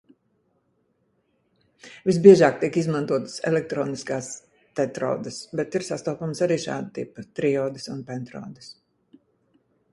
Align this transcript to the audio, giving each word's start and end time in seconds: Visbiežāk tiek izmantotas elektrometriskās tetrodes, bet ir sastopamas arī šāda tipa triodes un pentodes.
Visbiežāk 2.09 2.57
tiek 2.63 2.79
izmantotas 2.83 3.35
elektrometriskās 3.51 4.31
tetrodes, 4.81 5.39
bet 5.61 5.79
ir 5.81 5.87
sastopamas 5.91 6.45
arī 6.49 6.61
šāda 6.67 6.93
tipa 6.99 7.29
triodes 7.41 7.89
un 7.97 8.05
pentodes. 8.11 8.77